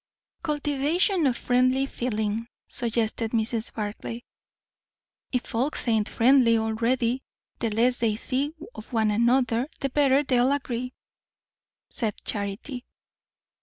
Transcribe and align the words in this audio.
"Cultivation 0.41 1.27
of 1.27 1.37
friendly 1.37 1.85
feeling," 1.85 2.47
suggested 2.67 3.33
Mrs. 3.33 3.71
Barclay. 3.71 4.23
"If 5.31 5.43
folks 5.43 5.87
ain't 5.87 6.09
friendly 6.09 6.57
already, 6.57 7.21
the 7.59 7.69
less 7.69 7.99
they 7.99 8.15
see 8.15 8.55
of 8.73 8.91
one 8.91 9.11
another 9.11 9.67
the 9.79 9.91
better 9.91 10.23
they'll 10.23 10.53
agree," 10.53 10.93
said 11.87 12.15
Charity. 12.25 12.83